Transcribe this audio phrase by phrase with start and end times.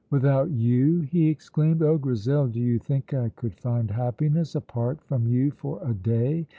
[0.09, 1.83] "Without you!" he exclaimed.
[1.83, 6.47] "Oh, Grizel, do you think I could find happiness apart from you for a day?